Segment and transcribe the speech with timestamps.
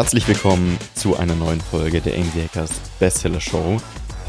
[0.00, 3.76] Herzlich willkommen zu einer neuen Folge der Angry Hackers Bestseller Show.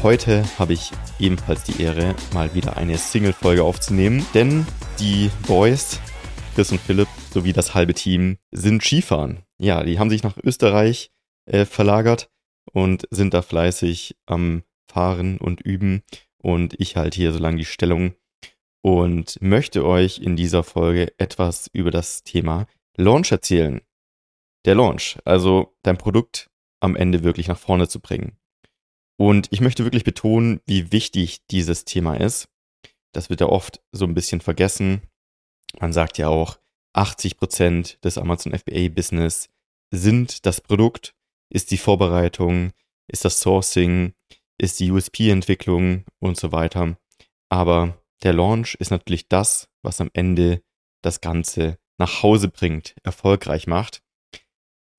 [0.02, 4.66] Heute habe ich ebenfalls die Ehre, mal wieder eine Single-Folge aufzunehmen, denn
[4.98, 5.98] die Boys,
[6.54, 9.44] Chris und Philipp, sowie das halbe Team sind Skifahren.
[9.56, 11.10] Ja, die haben sich nach Österreich
[11.46, 12.28] äh, verlagert
[12.70, 16.02] und sind da fleißig am Fahren und Üben
[16.36, 18.12] und ich halte hier so lange die Stellung
[18.82, 22.66] und möchte euch in dieser Folge etwas über das Thema
[22.98, 23.80] Launch erzählen
[24.64, 28.36] der Launch, also dein Produkt am Ende wirklich nach vorne zu bringen.
[29.16, 32.48] Und ich möchte wirklich betonen, wie wichtig dieses Thema ist.
[33.12, 35.02] Das wird ja oft so ein bisschen vergessen.
[35.78, 36.58] Man sagt ja auch,
[36.94, 39.48] 80 Prozent des Amazon FBA Business
[39.90, 41.14] sind das Produkt,
[41.50, 42.72] ist die Vorbereitung,
[43.08, 44.14] ist das Sourcing,
[44.58, 46.96] ist die USP-Entwicklung und so weiter.
[47.48, 50.62] Aber der Launch ist natürlich das, was am Ende
[51.02, 54.02] das Ganze nach Hause bringt, erfolgreich macht.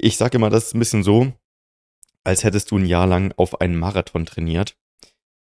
[0.06, 1.32] Ich sage immer, das ist ein bisschen so,
[2.26, 4.76] als hättest du ein Jahr lang auf einen Marathon trainiert.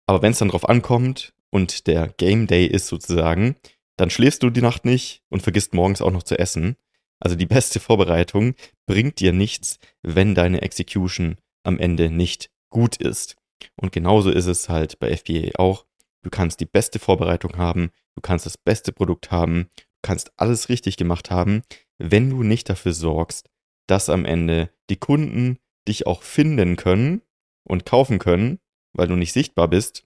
[0.07, 3.57] Aber wenn es dann drauf ankommt und der Game Day ist sozusagen,
[3.95, 6.77] dann schläfst du die Nacht nicht und vergisst morgens auch noch zu essen.
[7.19, 8.55] Also die beste Vorbereitung
[8.87, 13.35] bringt dir nichts, wenn deine Execution am Ende nicht gut ist.
[13.75, 15.85] Und genauso ist es halt bei FBA auch.
[16.23, 20.69] Du kannst die beste Vorbereitung haben, du kannst das beste Produkt haben, du kannst alles
[20.69, 21.61] richtig gemacht haben,
[21.99, 23.47] wenn du nicht dafür sorgst,
[23.89, 27.21] dass am Ende die Kunden dich auch finden können
[27.63, 28.59] und kaufen können,
[28.93, 30.05] weil du nicht sichtbar bist,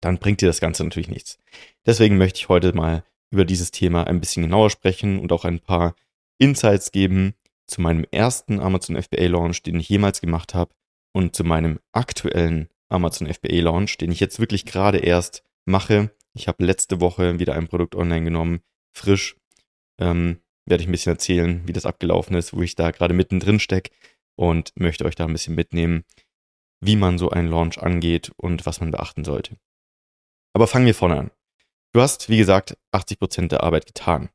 [0.00, 1.38] dann bringt dir das Ganze natürlich nichts.
[1.86, 5.60] Deswegen möchte ich heute mal über dieses Thema ein bisschen genauer sprechen und auch ein
[5.60, 5.94] paar
[6.38, 7.34] Insights geben
[7.66, 10.74] zu meinem ersten Amazon FBA Launch, den ich jemals gemacht habe
[11.12, 16.10] und zu meinem aktuellen Amazon FBA Launch, den ich jetzt wirklich gerade erst mache.
[16.34, 18.60] Ich habe letzte Woche wieder ein Produkt online genommen,
[18.92, 19.36] frisch.
[19.98, 23.60] Ähm, werde ich ein bisschen erzählen, wie das abgelaufen ist, wo ich da gerade mittendrin
[23.60, 23.90] stecke
[24.36, 26.04] und möchte euch da ein bisschen mitnehmen,
[26.80, 29.56] wie man so einen Launch angeht und was man beachten sollte.
[30.54, 31.30] Aber fangen wir vorne an.
[31.92, 34.30] Du hast, wie gesagt, 80% der Arbeit getan.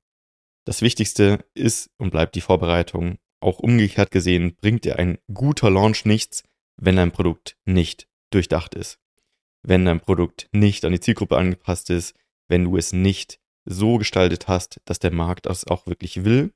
[0.65, 3.17] Das Wichtigste ist und bleibt die Vorbereitung.
[3.41, 6.43] Auch umgekehrt gesehen bringt dir ein guter Launch nichts,
[6.77, 8.99] wenn dein Produkt nicht durchdacht ist.
[9.61, 12.15] Wenn dein Produkt nicht an die Zielgruppe angepasst ist,
[12.47, 13.39] wenn du es nicht
[13.69, 16.51] so gestaltet hast, dass der Markt das auch wirklich will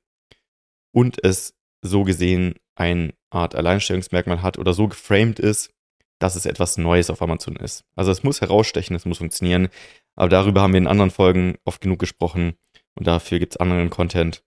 [0.92, 5.70] und es so gesehen eine Art Alleinstellungsmerkmal hat oder so geframed ist,
[6.18, 7.84] dass es etwas Neues auf Amazon ist.
[7.94, 9.68] Also es muss herausstechen, es muss funktionieren,
[10.16, 12.54] aber darüber haben wir in anderen Folgen oft genug gesprochen
[12.94, 14.42] und dafür gibt es anderen Content.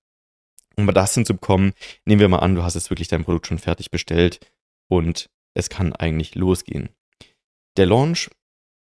[0.76, 1.74] Um das hinzubekommen,
[2.06, 4.40] nehmen wir mal an, du hast jetzt wirklich dein Produkt schon fertig bestellt
[4.90, 6.90] und es kann eigentlich losgehen.
[7.78, 8.30] Der Launch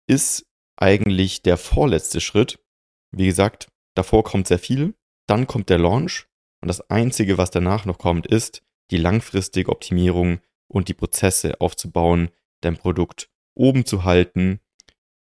[0.06, 0.46] ist
[0.76, 2.58] eigentlich der vorletzte Schritt.
[3.12, 4.94] Wie gesagt, Davor kommt sehr viel,
[5.26, 6.26] dann kommt der Launch
[6.60, 12.30] und das Einzige, was danach noch kommt, ist die langfristige Optimierung und die Prozesse aufzubauen,
[12.60, 14.60] dein Produkt oben zu halten,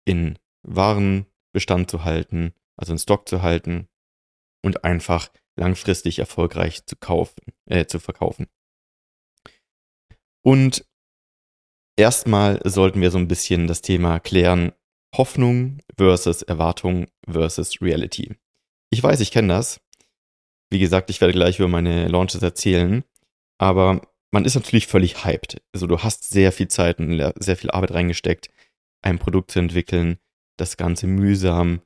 [0.06, 3.88] in Warenbestand zu halten, also in Stock zu halten
[4.64, 8.48] und einfach langfristig erfolgreich zu kaufen, äh, zu verkaufen.
[10.44, 10.86] Und
[11.96, 14.74] erstmal sollten wir so ein bisschen das Thema klären,
[15.16, 18.36] Hoffnung versus Erwartung versus Reality.
[18.94, 19.82] Ich weiß, ich kenne das.
[20.70, 23.04] Wie gesagt, ich werde gleich über meine Launches erzählen.
[23.58, 25.64] Aber man ist natürlich völlig hyped.
[25.74, 28.52] Also du hast sehr viel Zeit und sehr viel Arbeit reingesteckt,
[29.02, 30.20] ein Produkt zu entwickeln,
[30.58, 31.82] das Ganze mühsam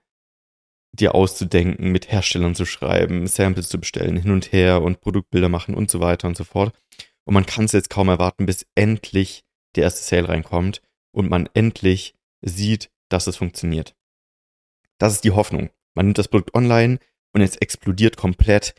[0.92, 5.76] dir auszudenken, mit Herstellern zu schreiben, Samples zu bestellen, hin und her und Produktbilder machen
[5.76, 6.78] und so weiter und so fort.
[7.24, 9.46] Und man kann es jetzt kaum erwarten, bis endlich
[9.78, 10.82] der erste Sale reinkommt
[11.14, 13.96] und man endlich sieht, dass es funktioniert.
[14.98, 15.70] Das ist die Hoffnung.
[15.98, 17.00] Man nimmt das Produkt online
[17.34, 18.76] und es explodiert komplett.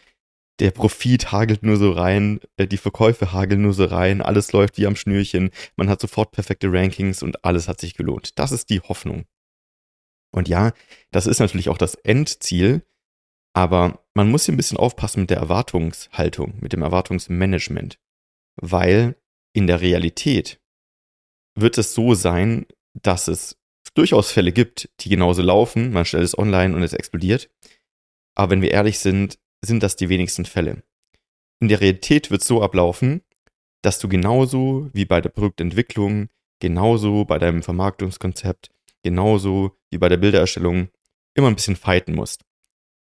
[0.61, 4.79] Der Profit hagelt nur so rein, äh, die Verkäufe hageln nur so rein, alles läuft
[4.79, 8.39] wie am Schnürchen, man hat sofort perfekte Rankings und alles hat sich gelohnt.
[8.39, 9.25] Das ist die Hoffnung.
[10.31, 10.73] Und ja,
[11.11, 12.87] das ist natürlich auch das Endziel,
[13.53, 17.99] aber man muss hier ein bisschen aufpassen mit der Erwartungshaltung, mit dem Erwartungsmanagement,
[18.55, 19.17] weil
[19.53, 20.61] in der Realität
[21.57, 23.58] wird es so sein, dass es
[23.99, 25.93] durchaus Fälle gibt, die genauso laufen.
[25.93, 27.51] Man stellt es online und es explodiert.
[28.37, 30.85] Aber wenn wir ehrlich sind, sind das die wenigsten Fälle.
[31.61, 33.23] In der Realität wird es so ablaufen,
[33.83, 36.29] dass du genauso wie bei der Produktentwicklung,
[36.61, 38.71] genauso bei deinem Vermarktungskonzept,
[39.03, 40.89] genauso wie bei der Bildererstellung
[41.35, 42.45] immer ein bisschen fighten musst.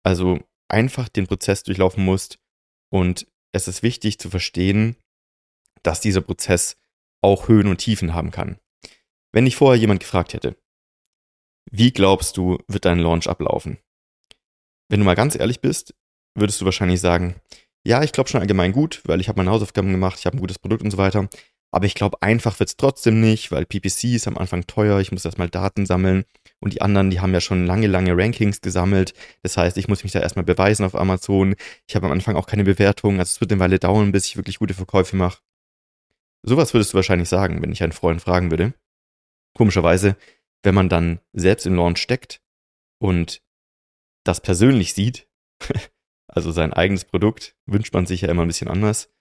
[0.05, 0.39] Also
[0.69, 2.39] einfach den Prozess durchlaufen musst
[2.91, 4.97] und es ist wichtig zu verstehen,
[5.83, 6.77] dass dieser Prozess
[7.21, 8.59] auch Höhen und Tiefen haben kann.
[9.33, 10.57] Wenn dich vorher jemand gefragt hätte,
[11.71, 13.79] wie glaubst du, wird dein Launch ablaufen?
[14.89, 15.95] Wenn du mal ganz ehrlich bist,
[16.35, 17.37] würdest du wahrscheinlich sagen,
[17.87, 20.41] ja, ich glaube schon allgemein gut, weil ich habe meine Hausaufgaben gemacht, ich habe ein
[20.41, 21.29] gutes Produkt und so weiter.
[21.71, 25.25] Aber ich glaube, einfach wird's trotzdem nicht, weil PPC ist am Anfang teuer, ich muss
[25.25, 26.25] erstmal Daten sammeln
[26.61, 29.13] und die anderen, die haben ja schon lange, lange Rankings gesammelt.
[29.43, 31.57] Das heißt, ich muss mich da erstmal beweisen auf Amazon.
[31.89, 34.37] Ich habe am Anfang auch keine Bewertung, also es wird eine Weile dauern, bis ich
[34.37, 35.41] wirklich gute Verkäufe mache.
[36.43, 38.75] Sowas würdest du wahrscheinlich sagen, wenn ich einen Freund fragen würde.
[39.57, 40.17] Komischerweise,
[40.65, 42.41] wenn man dann selbst im Launch steckt
[42.99, 43.43] und
[44.25, 45.29] das persönlich sieht,
[46.27, 49.13] also sein eigenes Produkt, wünscht man sich ja immer ein bisschen anders,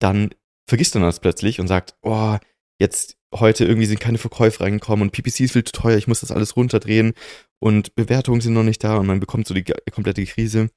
[0.00, 0.34] dann
[0.68, 2.36] vergisst man das plötzlich und sagt, oh,
[2.80, 6.20] jetzt heute irgendwie sind keine Verkäufe reingekommen und PPC ist viel zu teuer, ich muss
[6.20, 7.14] das alles runterdrehen
[7.60, 10.70] und Bewertungen sind noch nicht da und man bekommt so die komplette Krise.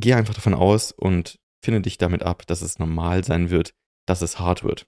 [0.00, 3.74] Geh einfach davon aus und finde dich damit ab, dass es normal sein wird,
[4.06, 4.86] dass es hart wird.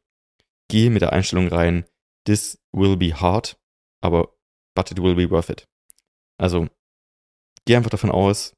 [0.69, 1.85] Geh mit der Einstellung rein,
[2.27, 3.59] this will be hard,
[4.03, 4.35] aber
[4.75, 5.67] but it will be worth it.
[6.39, 6.69] Also,
[7.65, 8.55] geh einfach davon aus,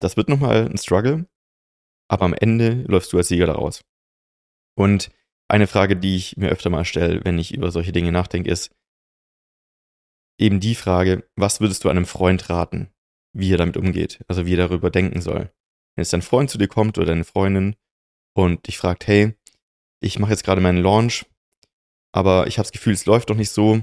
[0.00, 1.28] das wird nochmal ein Struggle,
[2.10, 3.84] aber am Ende läufst du als Sieger daraus.
[4.76, 5.10] Und
[5.48, 8.74] eine Frage, die ich mir öfter mal stelle, wenn ich über solche Dinge nachdenke, ist
[10.38, 12.92] eben die Frage, was würdest du einem Freund raten,
[13.32, 15.52] wie er damit umgeht, also wie er darüber denken soll.
[15.94, 17.76] Wenn jetzt dein Freund zu dir kommt oder deine Freundin
[18.34, 19.36] und dich fragt, hey,
[20.00, 21.24] ich mache jetzt gerade meinen Launch,
[22.14, 23.82] aber ich habe das Gefühl, es läuft doch nicht so.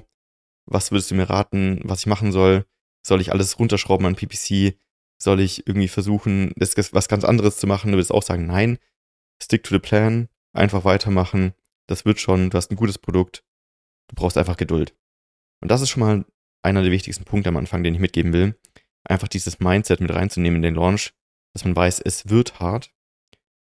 [0.66, 2.66] Was würdest du mir raten, was ich machen soll?
[3.06, 4.78] Soll ich alles runterschrauben an PPC?
[5.22, 7.92] Soll ich irgendwie versuchen, das, was ganz anderes zu machen?
[7.92, 8.78] Du würdest auch sagen, nein,
[9.44, 11.54] stick to the plan, einfach weitermachen.
[11.88, 13.44] Das wird schon, du hast ein gutes Produkt.
[14.08, 14.96] Du brauchst einfach Geduld.
[15.60, 16.26] Und das ist schon mal
[16.64, 18.58] einer der wichtigsten Punkte am Anfang, den ich mitgeben will.
[19.04, 21.14] Einfach dieses Mindset mit reinzunehmen in den Launch,
[21.54, 22.94] dass man weiß, es wird hart,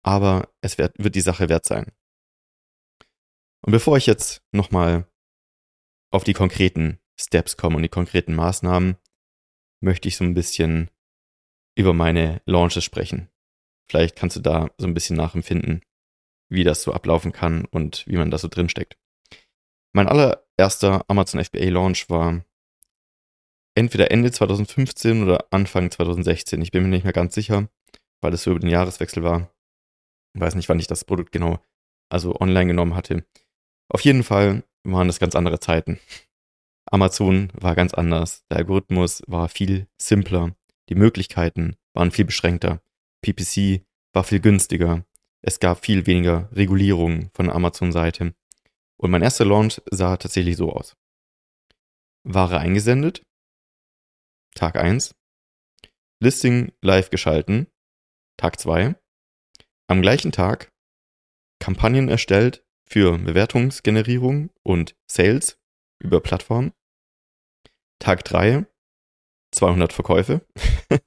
[0.01, 1.91] aber es wird, wird die Sache wert sein.
[3.65, 5.07] Und bevor ich jetzt nochmal
[6.11, 8.95] auf die konkreten Steps komme und die konkreten Maßnahmen,
[9.81, 10.91] möchte ich so ein bisschen
[11.75, 13.29] über meine Launches sprechen.
[13.89, 15.81] Vielleicht kannst du da so ein bisschen nachempfinden,
[16.47, 18.99] wie das so ablaufen kann und wie man da so drin steckt.
[19.93, 22.45] Mein allererster Amazon FBA Launch war
[23.73, 26.61] entweder Ende 2015 oder Anfang 2016.
[26.61, 27.67] Ich bin mir nicht mehr ganz sicher,
[28.21, 29.51] weil es so über den Jahreswechsel war.
[30.35, 31.59] Ich weiß nicht, wann ich das Produkt genau
[32.09, 33.25] also online genommen hatte.
[33.89, 35.99] Auf jeden Fall waren das ganz andere Zeiten.
[36.85, 38.45] Amazon war ganz anders.
[38.49, 40.55] Der Algorithmus war viel simpler.
[40.89, 42.81] Die Möglichkeiten waren viel beschränkter.
[43.21, 43.83] PPC
[44.13, 45.05] war viel günstiger.
[45.41, 48.33] Es gab viel weniger Regulierung von Amazon-Seite.
[48.97, 50.95] Und mein erster Launch sah tatsächlich so aus.
[52.23, 53.23] Ware eingesendet.
[54.55, 55.15] Tag 1.
[56.19, 57.67] Listing live geschalten.
[58.37, 58.95] Tag 2.
[59.87, 60.71] Am gleichen Tag
[61.59, 65.59] Kampagnen erstellt für Bewertungsgenerierung und Sales
[65.99, 66.73] über Plattformen.
[67.99, 68.65] Tag 3,
[69.51, 70.45] 200 Verkäufe.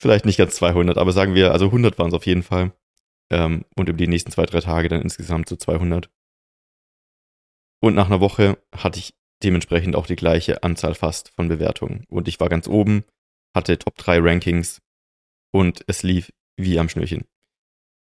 [0.00, 2.72] Vielleicht nicht ganz 200, aber sagen wir, also 100 waren es auf jeden Fall.
[3.30, 6.10] Ähm, und über die nächsten zwei, drei Tage dann insgesamt so 200.
[7.80, 12.04] Und nach einer Woche hatte ich dementsprechend auch die gleiche Anzahl fast von Bewertungen.
[12.08, 13.04] Und ich war ganz oben,
[13.54, 14.80] hatte Top 3 Rankings
[15.52, 17.26] und es lief wie am Schnürchen.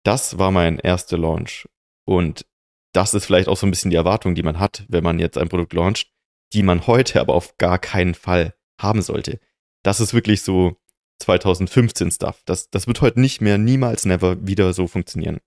[0.04, 1.68] Das war mein erster Launch
[2.04, 2.46] und
[2.92, 5.38] das ist vielleicht auch so ein bisschen die Erwartung, die man hat, wenn man jetzt
[5.38, 6.12] ein Produkt launcht,
[6.52, 9.40] die man heute aber auf gar keinen Fall haben sollte.
[9.82, 10.76] Das ist wirklich so
[11.20, 12.42] 2015 Stuff.
[12.44, 15.38] Das, das wird heute nicht mehr, niemals, never wieder so funktionieren.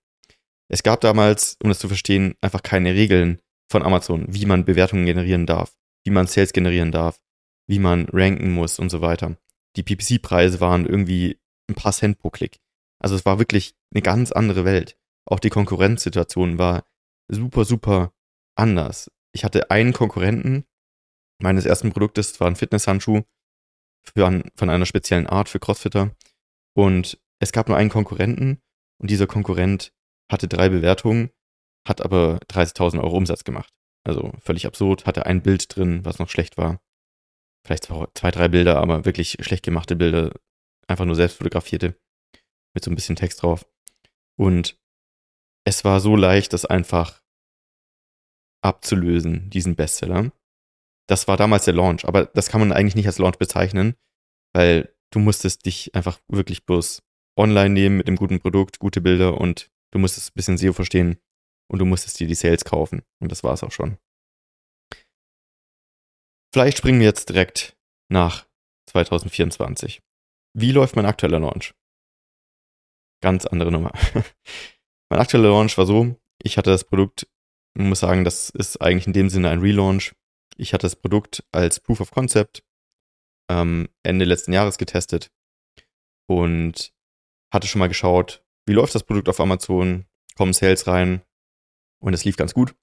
[0.68, 5.06] Es gab damals, um das zu verstehen, einfach keine Regeln von Amazon, wie man Bewertungen
[5.06, 7.20] generieren darf, wie man Sales generieren darf,
[7.68, 9.36] wie man ranken muss und so weiter.
[9.76, 12.58] Die PPC-Preise waren irgendwie ein paar Cent pro Klick.
[12.98, 14.96] Also es war wirklich eine ganz andere Welt.
[15.26, 16.84] Auch die Konkurrenzsituation war
[17.28, 18.12] super, super
[18.54, 19.10] anders.
[19.32, 20.64] Ich hatte einen Konkurrenten
[21.42, 23.22] meines ersten Produktes, war ein Fitnesshandschuh
[24.02, 26.14] für von einer speziellen Art für Crossfitter.
[26.74, 28.62] Und es gab nur einen Konkurrenten
[28.98, 29.92] und dieser Konkurrent
[30.30, 31.30] hatte drei Bewertungen,
[31.86, 33.72] hat aber 30.000 Euro Umsatz gemacht.
[34.04, 36.80] Also völlig absurd, hatte ein Bild drin, was noch schlecht war.
[37.66, 40.32] Vielleicht zwei, drei Bilder, aber wirklich schlecht gemachte Bilder,
[40.86, 41.98] einfach nur selbst fotografierte,
[42.74, 43.66] mit so ein bisschen Text drauf.
[44.38, 44.78] Und
[45.66, 47.22] es war so leicht, das einfach
[48.62, 50.32] abzulösen, diesen Bestseller.
[51.08, 53.96] Das war damals der Launch, aber das kann man eigentlich nicht als Launch bezeichnen,
[54.54, 57.02] weil du musstest dich einfach wirklich bloß
[57.38, 61.18] online nehmen mit einem guten Produkt, gute Bilder und du musstest ein bisschen SEO verstehen
[61.68, 63.02] und du musstest dir die Sales kaufen.
[63.20, 63.98] Und das war es auch schon.
[66.54, 67.76] Vielleicht springen wir jetzt direkt
[68.08, 68.46] nach
[68.90, 70.00] 2024.
[70.54, 71.74] Wie läuft mein aktueller Launch?
[73.20, 73.92] Ganz andere Nummer.
[75.08, 77.28] Mein aktueller Launch war so, ich hatte das Produkt,
[77.74, 80.14] man muss sagen, das ist eigentlich in dem Sinne ein Relaunch.
[80.56, 82.64] Ich hatte das Produkt als Proof of Concept
[83.48, 85.30] ähm, Ende letzten Jahres getestet
[86.26, 86.92] und
[87.52, 91.22] hatte schon mal geschaut, wie läuft das Produkt auf Amazon, kommen Sales rein
[92.00, 92.74] und es lief ganz gut.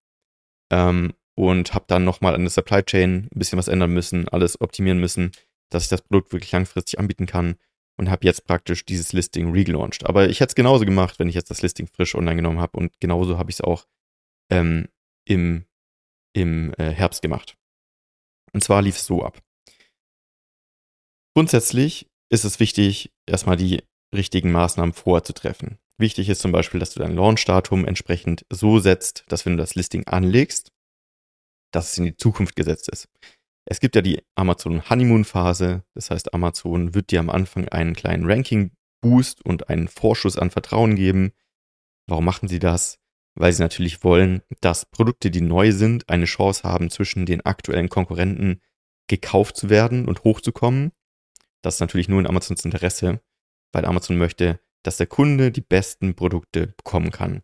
[0.71, 4.61] Ähm, und habe dann nochmal an der Supply Chain ein bisschen was ändern müssen, alles
[4.61, 5.31] optimieren müssen,
[5.69, 7.57] dass ich das Produkt wirklich langfristig anbieten kann
[7.97, 10.05] und habe jetzt praktisch dieses Listing relaunched.
[10.05, 12.77] Aber ich hätte es genauso gemacht, wenn ich jetzt das Listing frisch online genommen habe
[12.77, 13.85] und genauso habe ich es auch
[14.51, 14.87] ähm,
[15.25, 15.65] im,
[16.33, 17.55] im äh, Herbst gemacht.
[18.53, 19.41] Und zwar lief es so ab.
[21.35, 23.83] Grundsätzlich ist es wichtig, erstmal die
[24.13, 25.79] richtigen Maßnahmen vorzutreffen.
[25.97, 29.75] Wichtig ist zum Beispiel, dass du dein Launchdatum entsprechend so setzt, dass wenn du das
[29.75, 30.71] Listing anlegst,
[31.71, 33.07] dass es in die Zukunft gesetzt ist.
[33.65, 37.93] Es gibt ja die Amazon Honeymoon Phase, das heißt Amazon wird dir am Anfang einen
[37.93, 41.31] kleinen Ranking Boost und einen Vorschuss an Vertrauen geben.
[42.07, 42.99] Warum machen sie das?
[43.35, 47.89] Weil sie natürlich wollen, dass Produkte, die neu sind, eine Chance haben, zwischen den aktuellen
[47.89, 48.61] Konkurrenten
[49.07, 50.91] gekauft zu werden und hochzukommen.
[51.61, 53.21] Das ist natürlich nur in Amazons Interesse,
[53.71, 57.41] weil Amazon möchte, dass der Kunde die besten Produkte bekommen kann.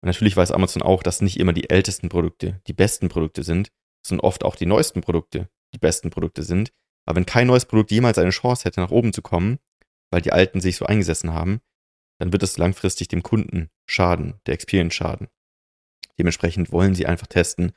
[0.00, 3.70] Und natürlich weiß Amazon auch, dass nicht immer die ältesten Produkte die besten Produkte sind,
[4.08, 6.72] sondern oft auch die neuesten Produkte die besten Produkte sind.
[7.04, 9.58] Aber wenn kein neues Produkt jemals eine Chance hätte, nach oben zu kommen,
[10.10, 11.60] weil die alten sich so eingesessen haben,
[12.18, 15.28] dann wird es langfristig dem Kunden schaden, der Experience schaden.
[16.18, 17.72] Dementsprechend wollen sie einfach testen,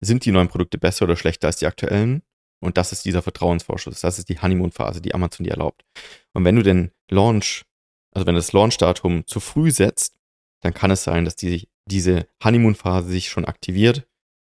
[0.00, 2.22] sind die neuen Produkte besser oder schlechter als die aktuellen?
[2.60, 4.00] Und das ist dieser Vertrauensvorschuss.
[4.00, 5.84] Das ist die Honeymoon-Phase, die Amazon dir erlaubt.
[6.32, 7.64] Und wenn du den Launch,
[8.12, 10.18] also wenn du das Launch-Datum zu früh setzt,
[10.62, 14.06] dann kann es sein, dass die, diese Honeymoon-Phase sich schon aktiviert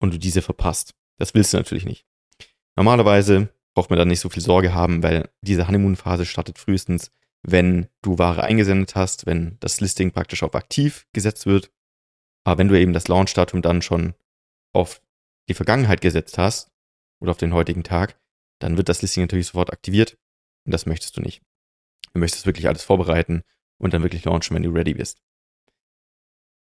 [0.00, 0.94] und du diese verpasst.
[1.18, 2.06] Das willst du natürlich nicht.
[2.76, 7.88] Normalerweise braucht man da nicht so viel Sorge haben, weil diese Honeymoon-Phase startet frühestens, wenn
[8.02, 11.70] du Ware eingesendet hast, wenn das Listing praktisch auf aktiv gesetzt wird.
[12.44, 14.14] Aber wenn du eben das Launch-Datum dann schon
[14.72, 15.02] auf
[15.48, 16.72] die Vergangenheit gesetzt hast
[17.20, 18.18] oder auf den heutigen Tag,
[18.60, 20.18] dann wird das Listing natürlich sofort aktiviert
[20.64, 21.42] und das möchtest du nicht.
[22.12, 23.42] Du möchtest wirklich alles vorbereiten
[23.78, 25.22] und dann wirklich launchen, wenn du ready bist.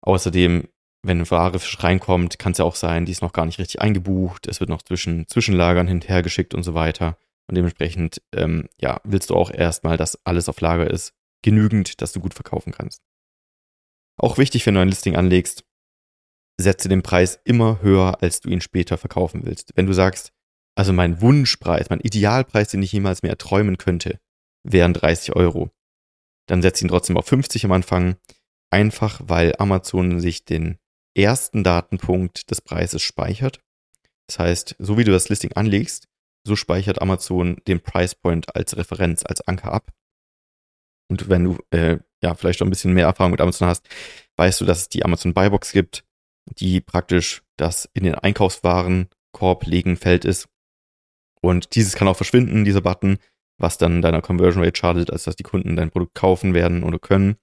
[0.02, 0.68] Außerdem,
[1.06, 3.82] wenn Ware frisch reinkommt, kann es ja auch sein, die ist noch gar nicht richtig
[3.82, 7.18] eingebucht, es wird noch zwischen Zwischenlagern hinterhergeschickt und so weiter.
[7.48, 12.12] Und dementsprechend, ähm, ja, willst du auch erstmal, dass alles auf Lager ist, genügend, dass
[12.12, 13.04] du gut verkaufen kannst.
[14.18, 15.64] Auch wichtig, wenn du ein Listing anlegst,
[16.58, 19.74] setze den Preis immer höher, als du ihn später verkaufen willst.
[19.76, 20.32] Wenn du sagst,
[20.76, 24.20] also mein Wunschpreis, mein Idealpreis, den ich jemals mehr erträumen könnte,
[24.64, 25.70] wären 30 Euro.
[26.48, 28.16] Dann setze ihn trotzdem auf 50 am Anfang,
[28.72, 30.80] einfach weil Amazon sich den
[31.16, 33.60] ersten Datenpunkt des Preises speichert.
[34.28, 36.08] Das heißt, so wie du das Listing anlegst,
[36.46, 39.92] so speichert Amazon den Price Point als Referenz, als Anker ab.
[41.10, 43.88] Und wenn du äh, ja vielleicht schon ein bisschen mehr Erfahrung mit Amazon hast,
[44.38, 46.04] weißt du, dass es die Amazon Buybox gibt,
[46.46, 50.48] die praktisch das in den Einkaufswarenkorb legen Feld ist.
[51.42, 53.18] Und dieses kann auch verschwinden, dieser Button,
[53.60, 57.00] was dann deiner Conversion Rate schadet, als dass die Kunden dein Produkt kaufen werden oder
[57.00, 57.38] können.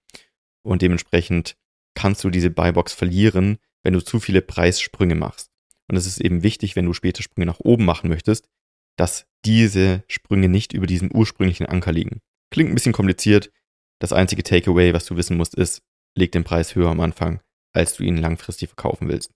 [0.64, 1.56] Und dementsprechend
[1.94, 5.50] kannst du diese Buybox verlieren, wenn du zu viele Preissprünge machst.
[5.88, 8.48] Und es ist eben wichtig, wenn du später Sprünge nach oben machen möchtest,
[8.96, 12.20] dass diese Sprünge nicht über diesem ursprünglichen Anker liegen.
[12.50, 13.50] Klingt ein bisschen kompliziert.
[13.98, 15.82] Das einzige Takeaway, was du wissen musst, ist,
[16.16, 17.40] leg den Preis höher am Anfang,
[17.72, 19.32] als du ihn langfristig verkaufen willst.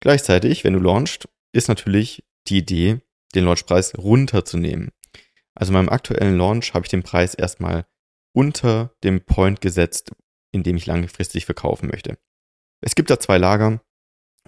[0.00, 3.00] Gleichzeitig, wenn du launchst, ist natürlich die Idee,
[3.34, 4.90] den Launchpreis runterzunehmen.
[5.54, 7.86] Also in meinem aktuellen Launch habe ich den Preis erstmal
[8.32, 10.12] unter dem Point gesetzt,
[10.52, 12.18] in dem ich langfristig verkaufen möchte.
[12.80, 13.80] Es gibt da zwei Lager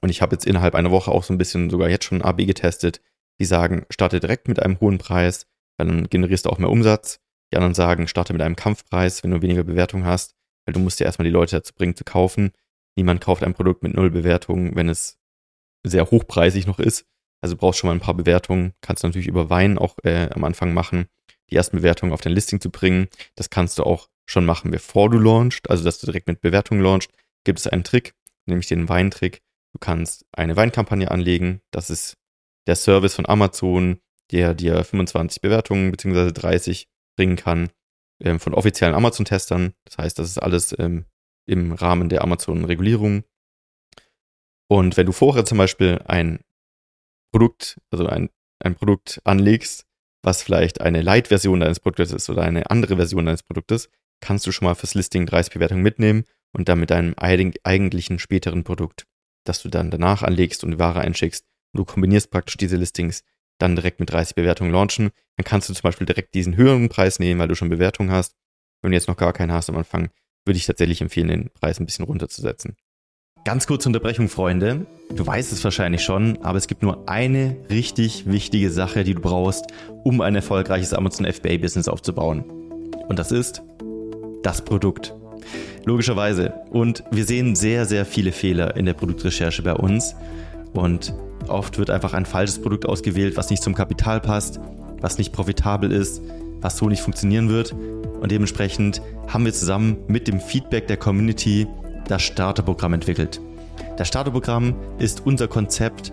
[0.00, 2.46] und ich habe jetzt innerhalb einer Woche auch so ein bisschen sogar jetzt schon AB
[2.46, 3.00] getestet.
[3.40, 7.20] Die sagen, starte direkt mit einem hohen Preis, weil dann generierst du auch mehr Umsatz.
[7.52, 11.00] Die anderen sagen, starte mit einem Kampfpreis, wenn du weniger Bewertung hast, weil du musst
[11.00, 12.52] ja erstmal die Leute dazu bringen zu kaufen.
[12.96, 15.18] Niemand kauft ein Produkt mit null Bewertungen, wenn es
[15.84, 17.06] sehr hochpreisig noch ist.
[17.42, 18.72] Also brauchst schon mal ein paar Bewertungen.
[18.80, 21.06] Kannst du natürlich über Wein auch äh, am Anfang machen,
[21.50, 23.08] die ersten Bewertungen auf dein Listing zu bringen.
[23.34, 26.82] Das kannst du auch schon machen, bevor du launchst, also dass du direkt mit Bewertungen
[26.82, 27.10] launchst.
[27.44, 28.14] Gibt es einen Trick,
[28.46, 29.42] nämlich den Weintrick.
[29.72, 31.60] Du kannst eine Weinkampagne anlegen.
[31.70, 32.16] Das ist
[32.66, 34.00] der Service von Amazon,
[34.30, 37.70] der dir 25 Bewertungen beziehungsweise 30 bringen kann
[38.20, 39.74] ähm, von offiziellen Amazon-Testern.
[39.84, 41.06] Das heißt, das ist alles ähm,
[41.46, 43.24] im Rahmen der Amazon-Regulierung.
[44.68, 46.40] Und wenn du vorher zum Beispiel ein
[47.32, 49.86] Produkt, also ein, ein Produkt anlegst,
[50.22, 53.90] was vielleicht eine Light-Version deines Produktes ist oder eine andere Version deines Produktes,
[54.22, 58.64] kannst du schon mal fürs Listing 30 Bewertungen mitnehmen und dann mit deinem eigentlichen späteren
[58.64, 59.06] Produkt,
[59.44, 63.24] das du dann danach anlegst und die Ware einschickst, und du kombinierst praktisch diese Listings
[63.58, 67.18] dann direkt mit 30 Bewertungen launchen, dann kannst du zum Beispiel direkt diesen höheren Preis
[67.18, 68.34] nehmen, weil du schon Bewertungen hast.
[68.82, 70.10] Wenn du jetzt noch gar keinen hast am Anfang,
[70.44, 72.76] würde ich tatsächlich empfehlen, den Preis ein bisschen runterzusetzen.
[73.44, 74.86] Ganz kurze Unterbrechung, Freunde.
[75.14, 79.20] Du weißt es wahrscheinlich schon, aber es gibt nur eine richtig wichtige Sache, die du
[79.20, 79.66] brauchst,
[80.04, 82.44] um ein erfolgreiches Amazon FBA-Business aufzubauen.
[83.08, 83.62] Und das ist
[84.42, 85.14] das Produkt.
[85.84, 86.54] Logischerweise.
[86.70, 90.14] Und wir sehen sehr, sehr viele Fehler in der Produktrecherche bei uns.
[90.72, 91.14] Und
[91.48, 94.60] oft wird einfach ein falsches Produkt ausgewählt, was nicht zum Kapital passt,
[95.00, 96.22] was nicht profitabel ist,
[96.60, 97.72] was so nicht funktionieren wird.
[97.72, 101.66] Und dementsprechend haben wir zusammen mit dem Feedback der Community
[102.06, 103.40] das Starterprogramm entwickelt.
[103.96, 106.12] Das Starterprogramm ist unser Konzept,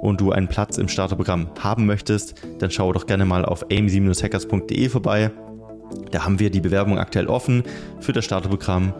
[0.00, 4.88] und du einen Platz im Starterprogramm haben möchtest, dann schau doch gerne mal auf aim-hackers.de
[4.88, 5.30] vorbei.
[6.10, 7.62] Da haben wir die Bewerbung aktuell offen
[8.00, 8.94] für das Starterprogramm.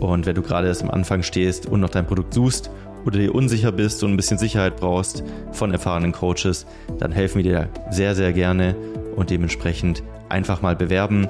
[0.00, 2.70] Und wenn du gerade erst am Anfang stehst und noch dein Produkt suchst
[3.04, 6.66] oder dir unsicher bist und ein bisschen Sicherheit brauchst von erfahrenen Coaches,
[6.98, 8.76] dann helfen wir dir sehr, sehr gerne
[9.16, 11.28] und dementsprechend einfach mal bewerben.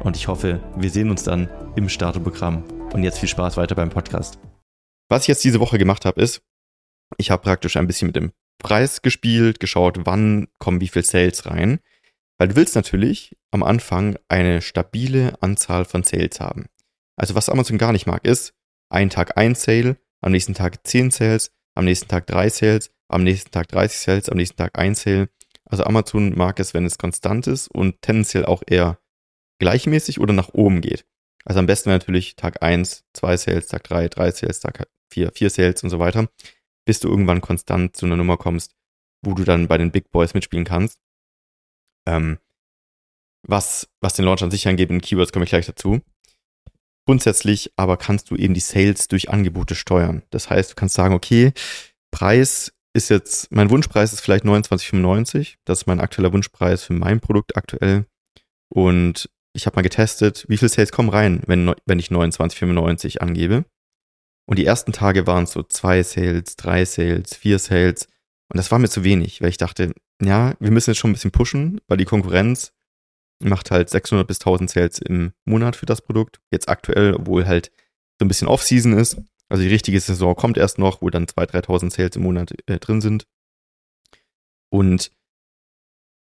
[0.00, 2.64] Und ich hoffe, wir sehen uns dann im Starterprogramm.
[2.92, 4.38] Und jetzt viel Spaß weiter beim Podcast.
[5.10, 6.40] Was ich jetzt diese Woche gemacht habe, ist,
[7.16, 11.46] ich habe praktisch ein bisschen mit dem Preis gespielt, geschaut, wann kommen wie viel Sales
[11.46, 11.80] rein.
[12.38, 16.66] Weil du willst natürlich am Anfang eine stabile Anzahl von Sales haben.
[17.16, 18.54] Also was Amazon gar nicht mag, ist
[18.90, 23.24] einen Tag ein Sale, am nächsten Tag 10 Sales, am nächsten Tag 3 Sales, am
[23.24, 25.28] nächsten Tag 30 Sales, am nächsten Tag ein Sale.
[25.64, 28.98] Also Amazon mag es, wenn es konstant ist und tendenziell auch eher
[29.58, 31.04] gleichmäßig oder nach oben geht.
[31.44, 35.50] Also am besten natürlich Tag 1, 2 Sales, Tag 3, 3 Sales, Tag 4, 4
[35.50, 36.28] Sales und so weiter
[36.88, 38.74] bis du irgendwann konstant zu einer Nummer kommst,
[39.20, 40.98] wo du dann bei den Big Boys mitspielen kannst.
[42.08, 42.38] Ähm,
[43.46, 46.00] was, was den Launch an sich angeht, in Keywords komme ich gleich dazu.
[47.04, 50.22] Grundsätzlich aber kannst du eben die Sales durch Angebote steuern.
[50.30, 51.52] Das heißt, du kannst sagen, okay,
[52.10, 55.56] Preis ist jetzt, mein Wunschpreis ist vielleicht 29,95.
[55.66, 58.06] Das ist mein aktueller Wunschpreis für mein Produkt aktuell.
[58.70, 63.66] Und ich habe mal getestet, wie viel Sales kommen rein, wenn, wenn ich 29,95 angebe.
[64.48, 68.06] Und die ersten Tage waren so zwei Sales, drei Sales, vier Sales.
[68.48, 71.12] Und das war mir zu wenig, weil ich dachte, ja, wir müssen jetzt schon ein
[71.12, 72.72] bisschen pushen, weil die Konkurrenz
[73.40, 76.40] macht halt 600 bis 1000 Sales im Monat für das Produkt.
[76.50, 77.70] Jetzt aktuell, obwohl halt
[78.18, 79.20] so ein bisschen Off-Season ist.
[79.50, 82.78] Also die richtige Saison kommt erst noch, wo dann 2.000, 3.000 Sales im Monat äh,
[82.78, 83.26] drin sind.
[84.70, 85.12] Und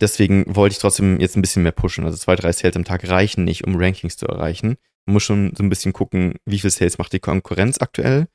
[0.01, 2.03] deswegen wollte ich trotzdem jetzt ein bisschen mehr pushen.
[2.03, 4.75] Also zwei, drei Sales am Tag reichen nicht, um Rankings zu erreichen.
[5.09, 8.27] Man muss schon so ein bisschen gucken, wie viel Sales macht die Konkurrenz aktuell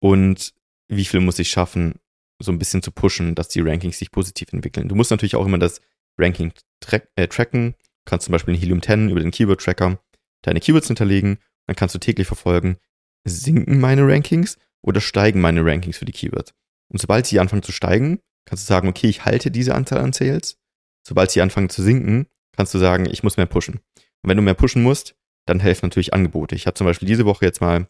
[0.00, 0.52] und
[0.88, 2.00] wie viel muss ich schaffen,
[2.42, 4.88] so ein bisschen zu pushen, dass die Rankings sich positiv entwickeln.
[4.88, 5.80] Du musst natürlich auch immer das
[6.18, 7.76] Ranking tra äh, tracken.
[7.78, 10.02] Du kannst zum Beispiel in Helium 10 über den Keyword Tracker
[10.42, 11.38] deine Keywords hinterlegen.
[11.68, 12.78] Dann kannst du täglich verfolgen,
[13.24, 16.52] sinken meine Rankings oder steigen meine Rankings für die Keywords.
[16.88, 20.12] Und sobald sie anfangen zu steigen, kannst du sagen, okay, ich halte diese Anzahl an
[20.12, 20.58] Sales.
[21.06, 22.26] Sobald sie anfangen zu sinken,
[22.56, 23.76] kannst du sagen, ich muss mehr pushen.
[24.22, 25.14] Und wenn du mehr pushen musst,
[25.48, 26.54] dann helfen natürlich Angebote.
[26.54, 27.88] Ich habe zum Beispiel diese Woche jetzt mal,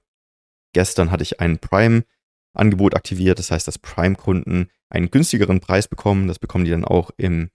[0.73, 3.39] gestern hatte ich ein Prime-Angebot aktiviert.
[3.39, 6.29] Das heißt, dass Prime-Kunden einen günstigeren Preis bekommen.
[6.29, 7.51] Das bekommen die dann auch im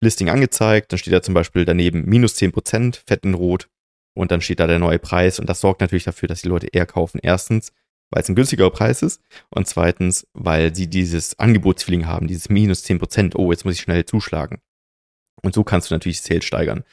[0.00, 0.92] Listing angezeigt.
[0.92, 3.68] Dann steht da zum Beispiel daneben minus 10%, fett in rot.
[4.16, 5.38] Und dann steht da der neue Preis.
[5.40, 7.18] Und das sorgt natürlich dafür, dass die Leute eher kaufen.
[7.22, 7.72] Erstens,
[8.10, 9.20] weil es ein günstigerer Preis ist.
[9.50, 13.34] Und zweitens, weil sie dieses Angebotsfeeling haben, dieses minus 10%.
[13.36, 14.60] Oh, jetzt muss ich schnell zuschlagen.
[15.42, 16.84] Und so kannst du natürlich Sales steigern.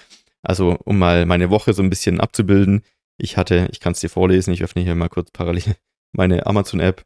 [0.43, 2.83] Also, um mal meine Woche so ein bisschen abzubilden.
[3.17, 5.75] Ich hatte, ich kann es dir vorlesen, ich öffne hier mal kurz parallel
[6.13, 7.05] meine Amazon-App.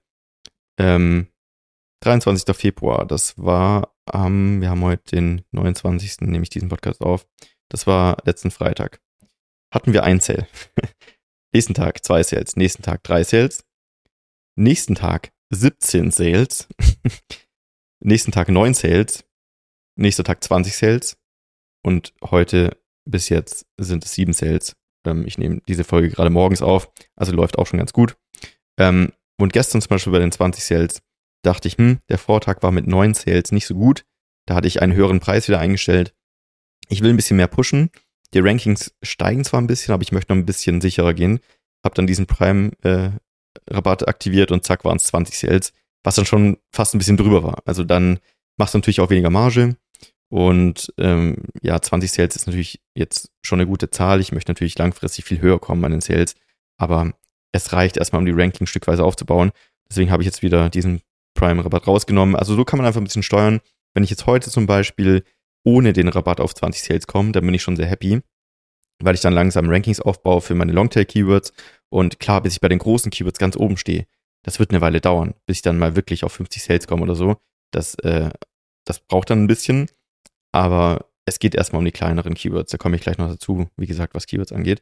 [0.79, 1.27] Ähm,
[2.01, 2.55] 23.
[2.55, 6.21] Februar, das war am, ähm, wir haben heute den 29.
[6.21, 7.27] nehme ich diesen Podcast auf.
[7.69, 9.01] Das war letzten Freitag.
[9.73, 10.47] Hatten wir ein Sale.
[11.53, 13.65] nächsten Tag zwei Sales, nächsten Tag drei Sales.
[14.57, 16.67] Nächsten Tag 17 Sales.
[17.99, 19.25] nächsten Tag 9 Sales.
[19.97, 21.17] Nächster Tag 20 Sales.
[21.83, 24.75] Und heute bis jetzt sind es sieben Sales.
[25.05, 28.17] Ähm, ich nehme diese Folge gerade morgens auf, also läuft auch schon ganz gut.
[28.77, 31.01] Ähm, und gestern zum Beispiel bei den 20 Sales
[31.43, 34.05] dachte ich, hm, der Vortag war mit neun Sales nicht so gut.
[34.47, 36.13] Da hatte ich einen höheren Preis wieder eingestellt.
[36.89, 37.89] Ich will ein bisschen mehr pushen.
[38.33, 41.39] Die Rankings steigen zwar ein bisschen, aber ich möchte noch ein bisschen sicherer gehen.
[41.83, 46.57] Hab dann diesen Prime-Rabatt äh, aktiviert und zack waren es 20 Sales, was dann schon
[46.71, 47.61] fast ein bisschen drüber war.
[47.65, 48.19] Also dann
[48.57, 49.77] machst du natürlich auch weniger Marge.
[50.35, 54.19] Und ähm, ja, 20 Sales ist natürlich jetzt schon eine gute Zahl.
[54.19, 56.35] Ich möchte natürlich langfristig viel höher kommen an den Sales,
[56.77, 57.13] aber
[57.53, 59.53] es reicht erstmal, um die Ranking stückweise aufzubauen.
[59.89, 60.99] Deswegen habe ich jetzt wieder diesen
[61.35, 62.35] Prime-Rabatt rausgenommen.
[62.35, 63.61] Also so kann man einfach ein bisschen steuern.
[63.93, 65.23] Wenn ich jetzt heute zum Beispiel
[65.63, 68.19] ohne den Rabatt auf 20 Sales komme, dann bin ich schon sehr happy.
[69.01, 71.53] weil ich dann langsam Rankings aufbaue für meine Longtail-Keywords.
[71.87, 74.05] Und klar, bis ich bei den großen Keywords ganz oben stehe,
[74.43, 77.15] das wird eine Weile dauern, bis ich dann mal wirklich auf 50 Sales komme oder
[77.15, 77.37] so.
[77.71, 78.31] Das, äh,
[78.83, 79.87] das braucht dann ein bisschen.
[80.55, 82.71] Aber es geht erstmal um die kleineren Keywords.
[82.71, 84.81] Da komme ich gleich noch dazu, wie gesagt, was Keywords angeht.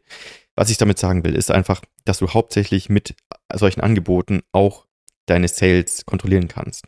[0.56, 3.16] Was ich damit sagen will, ist einfach, dass du hauptsächlich mit
[3.52, 4.86] solchen Angeboten auch
[5.26, 6.86] deine Sales kontrollieren kannst.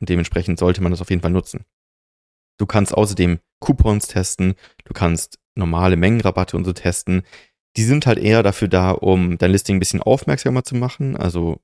[0.00, 1.64] Und dementsprechend sollte man das auf jeden Fall nutzen.
[2.58, 7.22] Du kannst außerdem Coupons testen, du kannst normale Mengenrabatte und so testen.
[7.76, 11.60] Die sind halt eher dafür da, um dein Listing ein bisschen aufmerksamer zu machen, also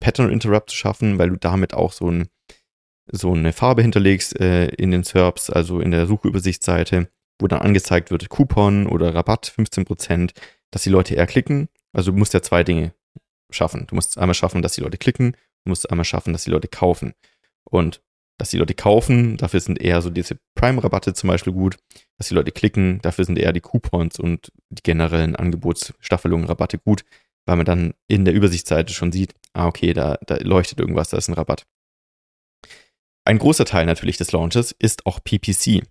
[0.00, 2.28] Pattern Interrupt zu schaffen, weil du damit auch so, ein,
[3.10, 8.10] so eine Farbe hinterlegst äh, in den SERPs, also in der Suchübersichtsseite, wo dann angezeigt
[8.10, 10.32] wird Coupon oder Rabatt 15%,
[10.70, 11.68] dass die Leute eher klicken.
[11.92, 12.92] Also du musst ja zwei Dinge
[13.50, 13.86] schaffen.
[13.86, 15.32] Du musst einmal schaffen, dass die Leute klicken,
[15.64, 17.14] du musst einmal schaffen, dass die Leute kaufen.
[17.64, 18.02] Und
[18.38, 21.76] dass die Leute kaufen, dafür sind eher so diese Prime-Rabatte zum Beispiel gut,
[22.16, 27.04] dass die Leute klicken, dafür sind eher die Coupons und die generellen Angebotsstaffelungen, Rabatte gut,
[27.46, 31.16] weil man dann in der Übersichtsseite schon sieht, ah, okay, da, da leuchtet irgendwas, da
[31.16, 31.66] ist ein Rabatt.
[33.28, 35.82] Ein großer Teil natürlich des Launches ist auch PPC.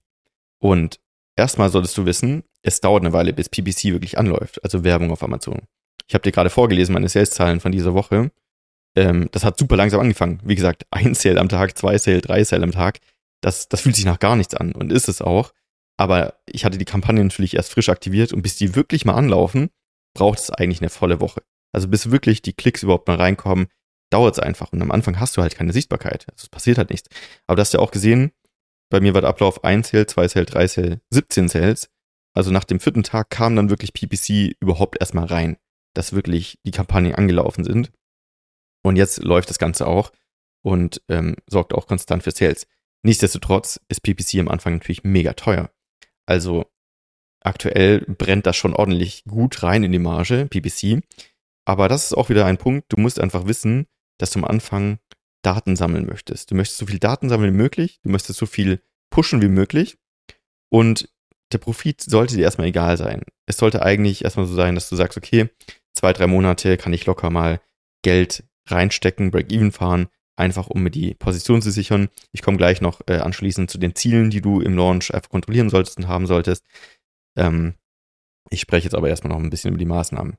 [0.60, 1.00] Und
[1.36, 5.22] erstmal solltest du wissen, es dauert eine Weile, bis PPC wirklich anläuft, also Werbung auf
[5.22, 5.62] Amazon.
[6.08, 8.32] Ich habe dir gerade vorgelesen, meine Sales-Zahlen von dieser Woche.
[8.96, 10.42] Ähm, das hat super langsam angefangen.
[10.44, 12.98] Wie gesagt, ein Sale am Tag, zwei Sale, drei Sale am Tag.
[13.42, 15.54] Das, das fühlt sich nach gar nichts an und ist es auch.
[15.96, 19.70] Aber ich hatte die Kampagne natürlich erst frisch aktiviert und bis die wirklich mal anlaufen,
[20.16, 21.44] braucht es eigentlich eine volle Woche.
[21.72, 23.68] Also bis wirklich die Klicks überhaupt mal reinkommen,
[24.10, 24.72] dauert es einfach.
[24.72, 26.26] Und am Anfang hast du halt keine Sichtbarkeit.
[26.32, 27.10] Also es passiert halt nichts.
[27.46, 28.32] Aber du hast ja auch gesehen,
[28.90, 31.90] bei mir war der Ablauf 1 Sale, 2 Sale, 3 Sale, 17 Sales.
[32.34, 35.58] Also nach dem vierten Tag kam dann wirklich PPC überhaupt erstmal rein,
[35.94, 37.92] dass wirklich die Kampagnen angelaufen sind.
[38.84, 40.12] Und jetzt läuft das Ganze auch
[40.64, 42.68] und ähm, sorgt auch konstant für Sales.
[43.04, 45.72] Nichtsdestotrotz ist PPC am Anfang natürlich mega teuer.
[46.26, 46.66] Also
[47.42, 51.02] aktuell brennt das schon ordentlich gut rein in die Marge, PPC.
[51.66, 55.00] Aber das ist auch wieder ein Punkt, du musst einfach wissen, dass du am Anfang
[55.42, 56.52] Daten sammeln möchtest.
[56.52, 59.98] Du möchtest so viel Daten sammeln wie möglich, du möchtest so viel pushen wie möglich
[60.70, 61.10] und
[61.54, 63.24] der Profit sollte dir erstmal egal sein.
[63.46, 65.50] Es sollte eigentlich erstmal so sein, dass du sagst, okay,
[65.94, 67.62] zwei, drei Monate kann ich locker mal
[68.04, 72.10] Geld reinstecken, Break-Even fahren, einfach um mir die Position zu sichern.
[72.32, 75.70] Ich komme gleich noch äh, anschließend zu den Zielen, die du im Launch einfach kontrollieren
[75.70, 76.66] solltest und haben solltest.
[77.38, 77.76] Ähm,
[78.50, 80.38] ich spreche jetzt aber erstmal noch ein bisschen über die Maßnahmen.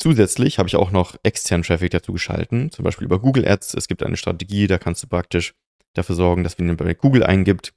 [0.00, 3.74] Zusätzlich habe ich auch noch externen Traffic dazu geschalten, zum Beispiel über Google Ads.
[3.74, 5.54] Es gibt eine Strategie, da kannst du praktisch
[5.92, 7.74] dafür sorgen, dass wenn du bei Google eingibt,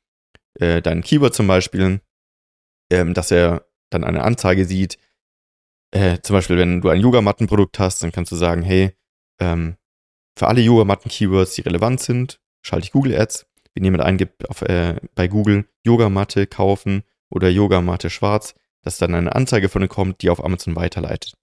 [0.57, 1.99] äh, dein Keyword zum Beispiel,
[2.89, 4.97] ähm, dass er dann eine Anzeige sieht.
[5.91, 8.95] Äh, zum Beispiel, wenn du ein Yogamattenprodukt hast, dann kannst du sagen, hey,
[9.41, 9.75] ähm,
[10.39, 13.47] für alle Yogamatten-Keywords, die relevant sind, schalte ich Google Ads.
[13.73, 19.35] Wenn jemand eingibt auf, äh, bei Google Yogamatte kaufen oder Yogamatte schwarz, dass dann eine
[19.35, 21.33] Anzeige von dir kommt, die auf Amazon weiterleitet.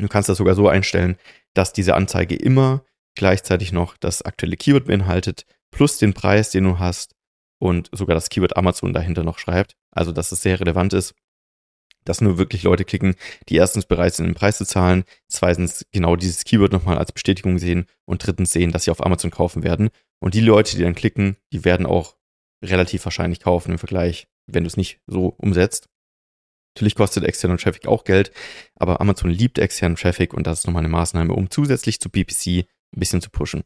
[0.00, 1.16] Du kannst das sogar so einstellen,
[1.54, 2.84] dass diese Anzeige immer
[3.14, 7.14] gleichzeitig noch das aktuelle Keyword beinhaltet, plus den Preis, den du hast
[7.58, 9.76] und sogar das Keyword Amazon dahinter noch schreibt.
[9.90, 11.14] Also, dass es sehr relevant ist
[12.04, 13.14] dass nur wirklich Leute klicken,
[13.48, 17.58] die erstens bereit sind, den Preis zu zahlen, zweitens genau dieses Keyword nochmal als Bestätigung
[17.58, 19.90] sehen und drittens sehen, dass sie auf Amazon kaufen werden.
[20.18, 22.16] Und die Leute, die dann klicken, die werden auch
[22.64, 25.88] relativ wahrscheinlich kaufen im Vergleich, wenn du es nicht so umsetzt.
[26.74, 28.32] Natürlich kostet externer Traffic auch Geld,
[28.76, 32.66] aber Amazon liebt externen Traffic und das ist nochmal eine Maßnahme, um zusätzlich zu PPC
[32.92, 33.62] ein bisschen zu pushen.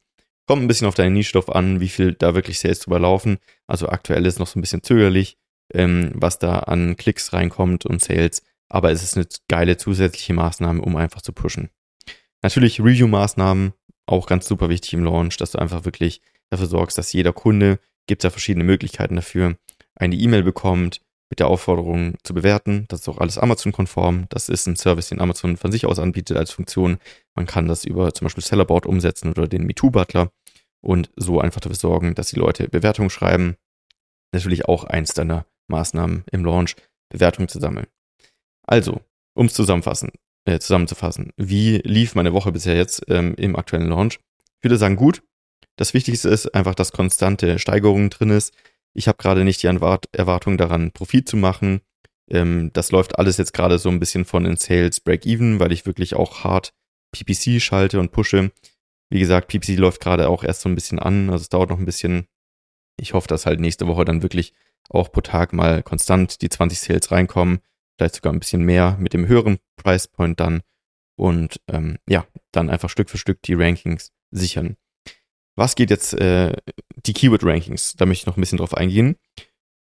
[0.47, 3.39] Kommt ein bisschen auf deine Nische an, wie viel da wirklich Sales drüber laufen.
[3.67, 5.39] Also aktuell ist noch so ein bisschen zögerlich
[5.73, 8.43] ähm, was da an Klicks reinkommt und Sales.
[8.69, 11.71] Aber es ist eine geile zusätzliche Maßnahme, um einfach zu pushen.
[12.43, 13.73] Natürlich Review-Maßnahmen,
[14.07, 17.79] auch ganz super wichtig im Launch, dass du einfach wirklich dafür sorgst, dass jeder Kunde,
[18.07, 19.57] gibt es ja verschiedene Möglichkeiten dafür,
[19.95, 22.85] eine E-Mail bekommt mit der Aufforderung zu bewerten.
[22.89, 24.27] Das ist auch alles Amazon-konform.
[24.29, 26.99] Das ist ein Service, den Amazon von sich aus anbietet als Funktion.
[27.35, 30.31] Man kann das über zum Beispiel Sellerboard umsetzen oder den MeToo-Butler
[30.81, 33.57] und so einfach dafür sorgen, dass die Leute Bewertungen schreiben.
[34.33, 36.77] Natürlich auch eins deiner Maßnahmen im Launch,
[37.09, 37.87] Bewertungen zu sammeln.
[38.67, 39.01] Also,
[39.35, 40.11] um es zusammenfassen,
[40.45, 44.19] äh, zusammenzufassen, wie lief meine Woche bisher jetzt ähm, im aktuellen Launch?
[44.59, 45.23] Ich würde sagen, gut.
[45.77, 48.55] Das Wichtigste ist einfach, dass konstante Steigerungen drin ist.
[48.95, 51.81] Ich habe gerade nicht die Erwartung daran, Profit zu machen.
[52.31, 55.85] Ähm, das läuft alles jetzt gerade so ein bisschen von den Sales Break-Even, weil ich
[55.85, 56.73] wirklich auch hart
[57.13, 58.53] PPC schalte und pushe.
[59.11, 61.79] Wie gesagt, PPC läuft gerade auch erst so ein bisschen an, also es dauert noch
[61.79, 62.27] ein bisschen.
[62.97, 64.55] Ich hoffe, dass halt nächste Woche dann wirklich
[64.89, 67.61] auch pro Tag mal konstant die 20 Sales reinkommen,
[67.97, 70.63] vielleicht sogar ein bisschen mehr mit dem höheren Price Point dann
[71.17, 74.77] und ähm, ja, dann einfach Stück für Stück die Rankings sichern.
[75.57, 76.57] Was geht jetzt äh,
[77.07, 77.95] die Keyword Rankings?
[77.95, 79.17] Da möchte ich noch ein bisschen drauf eingehen.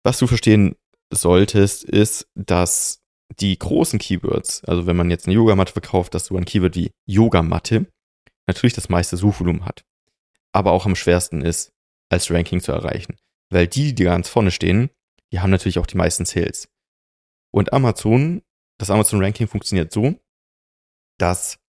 [0.04, 0.76] Was du verstehen
[1.14, 3.02] solltest, ist, dass
[3.40, 6.92] die großen Keywords, also wenn man jetzt eine Yogamatte verkauft, dass so ein Keyword wie
[7.06, 7.86] Yogamatte
[8.48, 9.86] natürlich das meiste Suchvolumen hat.
[10.52, 11.72] Aber auch am schwersten ist,
[12.10, 13.18] als Ranking zu erreichen.
[13.50, 14.90] Weil die, die ganz vorne stehen,
[15.32, 16.68] die haben natürlich auch die meisten Sales.
[17.54, 18.42] Und Amazon,
[18.78, 20.16] das Amazon Ranking funktioniert so,
[21.18, 21.60] dass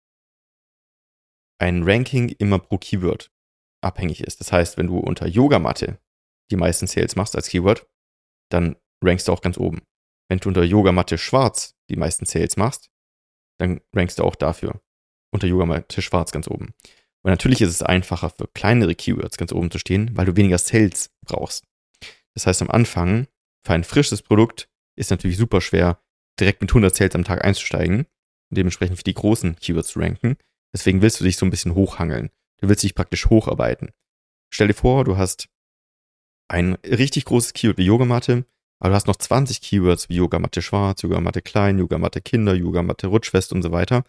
[1.59, 3.32] ein Ranking immer pro Keyword
[3.83, 4.41] abhängig ist.
[4.41, 5.99] Das heißt, wenn du unter Yogamatte
[6.51, 7.87] die meisten Sales machst als Keyword,
[8.51, 9.83] dann rankst du auch ganz oben.
[10.29, 12.91] Wenn du unter Yogamatte schwarz die meisten Sales machst,
[13.59, 14.81] dann rankst du auch dafür
[15.33, 16.75] unter Yogamatte schwarz ganz oben.
[17.23, 20.59] Und natürlich ist es einfacher für kleinere Keywords ganz oben zu stehen, weil du weniger
[20.59, 21.65] Sales brauchst.
[22.35, 23.29] Das heißt, am Anfang
[23.65, 26.03] für ein frisches Produkt ist natürlich super schwer,
[26.39, 30.37] direkt mit 100 Sales am Tag einzusteigen und dementsprechend für die großen Keywords zu ranken.
[30.75, 32.31] Deswegen willst du dich so ein bisschen hochhangeln.
[32.63, 33.91] Du willst dich praktisch hocharbeiten.
[34.49, 35.49] Stell dir vor, du hast
[36.49, 38.47] ein richtig großes Keyword wie Yogamatte,
[38.79, 43.53] aber du hast noch 20 Keywords wie Yogamatte schwarz, Yogamatte klein, Yogamatte Kinder, Yogamatte rutschfest
[43.53, 44.05] und so weiter,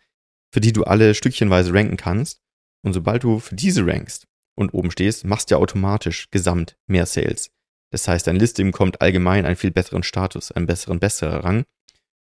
[0.51, 2.41] für die du alle stückchenweise ranken kannst.
[2.83, 7.07] Und sobald du für diese rankst und oben stehst, machst du ja automatisch gesamt mehr
[7.07, 7.49] Sales.
[7.89, 11.65] Das heißt, dein Listing bekommt allgemein einen viel besseren Status, einen besseren, besseren Rang.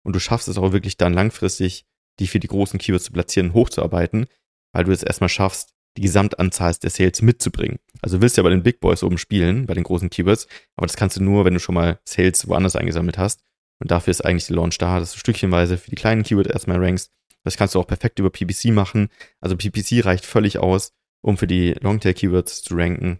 [0.03, 1.85] Und du schaffst es auch wirklich dann langfristig,
[2.19, 4.25] die für die großen Keywords zu platzieren, hochzuarbeiten,
[4.71, 7.79] weil du es erstmal schaffst, die Gesamtanzahl der Sales mitzubringen.
[8.01, 10.87] Also willst du ja bei den Big Boys oben spielen, bei den großen Keywords, aber
[10.87, 13.41] das kannst du nur, wenn du schon mal Sales woanders eingesammelt hast.
[13.79, 16.83] Und dafür ist eigentlich die Launch da, dass du stückchenweise für die kleinen Keywords erstmal
[16.83, 17.11] rankst.
[17.43, 19.09] Das kannst du auch perfekt über PPC machen.
[19.39, 23.19] Also PPC reicht völlig aus, um für die Longtail-Keywords zu ranken.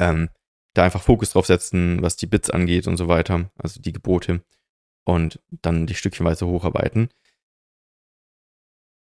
[0.00, 0.30] Ähm,
[0.74, 4.42] da einfach Fokus drauf setzen, was die Bits angeht und so weiter, also die Gebote.
[5.04, 7.10] Und dann die stückchenweise hocharbeiten.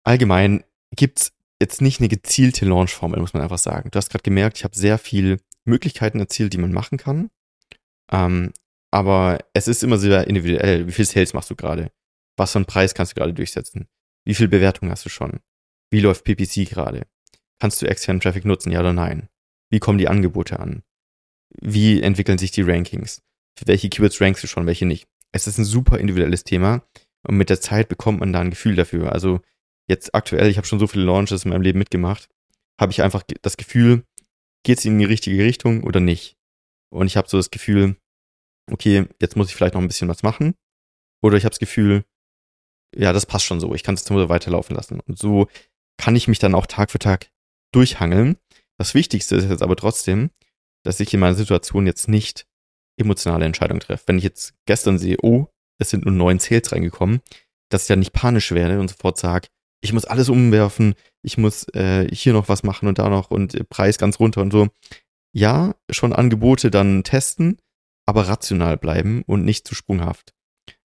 [0.03, 0.65] Allgemein
[0.97, 3.91] gibt's jetzt nicht eine gezielte Launch-Formel, muss man einfach sagen.
[3.91, 7.31] Du hast gerade gemerkt, ich habe sehr viel Möglichkeiten erzielt, die man machen kann.
[8.11, 8.53] Ähm,
[8.91, 10.87] aber es ist immer sehr individuell.
[10.87, 11.93] Wie viel Sales machst du gerade?
[12.37, 13.87] Was für einen Preis kannst du gerade durchsetzen?
[14.25, 15.41] Wie viel Bewertung hast du schon?
[15.91, 17.07] Wie läuft PPC gerade?
[17.61, 19.29] Kannst du externen Traffic nutzen, ja oder nein?
[19.71, 20.83] Wie kommen die Angebote an?
[21.61, 23.23] Wie entwickeln sich die Rankings?
[23.59, 25.07] Für welche Keywords rankst du schon, welche nicht?
[25.33, 26.83] Es ist ein super individuelles Thema
[27.23, 29.13] und mit der Zeit bekommt man da ein Gefühl dafür.
[29.13, 29.41] Also
[29.91, 32.29] jetzt aktuell, ich habe schon so viele Launches in meinem Leben mitgemacht,
[32.81, 34.05] habe ich einfach das Gefühl,
[34.65, 36.37] geht es in die richtige Richtung oder nicht?
[36.91, 37.97] Und ich habe so das Gefühl,
[38.71, 40.55] okay, jetzt muss ich vielleicht noch ein bisschen was machen.
[41.23, 42.05] Oder ich habe das Gefühl,
[42.97, 45.01] ja, das passt schon so, ich kann es nur weiterlaufen lassen.
[45.01, 45.49] Und so
[45.99, 47.31] kann ich mich dann auch Tag für Tag
[47.73, 48.37] durchhangeln.
[48.79, 50.31] Das Wichtigste ist jetzt aber trotzdem,
[50.85, 52.47] dass ich in meiner Situation jetzt nicht
[52.99, 54.05] emotionale Entscheidungen treffe.
[54.07, 55.49] Wenn ich jetzt gestern sehe, oh,
[55.79, 57.21] es sind nur neun Sales reingekommen,
[57.71, 59.49] dass ich ja nicht panisch werde und sofort sage,
[59.81, 63.55] ich muss alles umwerfen, ich muss äh, hier noch was machen und da noch und
[63.55, 64.69] äh, Preis ganz runter und so.
[65.33, 67.59] Ja, schon Angebote dann testen,
[68.07, 70.35] aber rational bleiben und nicht zu sprunghaft.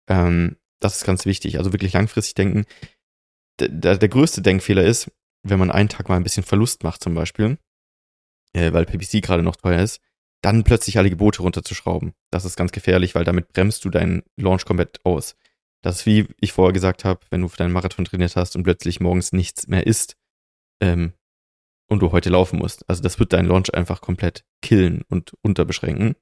[0.09, 1.57] Ähm, das ist ganz wichtig.
[1.57, 2.65] Also wirklich langfristig denken.
[3.59, 5.09] Der, der größte Denkfehler ist,
[5.43, 7.57] wenn man einen Tag mal ein bisschen Verlust macht zum Beispiel,
[8.53, 10.01] äh, weil PPC gerade noch teuer ist,
[10.41, 12.13] dann plötzlich alle Gebote runterzuschrauben.
[12.31, 15.35] Das ist ganz gefährlich, weil damit bremst du deinen Launch komplett aus.
[15.85, 18.63] Das ist wie ich vorher gesagt habe, wenn du für deinen Marathon trainiert hast und
[18.63, 20.17] plötzlich morgens nichts mehr isst
[20.81, 21.13] ähm,
[21.87, 22.89] und du heute laufen musst.
[22.89, 26.15] Also das wird deinen Launch einfach komplett killen und unterbeschränken.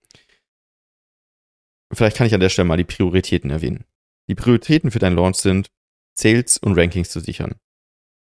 [1.94, 3.86] Vielleicht kann ich an der Stelle mal die Prioritäten erwähnen.
[4.28, 5.72] Die Prioritäten für deinen Launch sind,
[6.14, 7.56] Sales und Rankings zu sichern.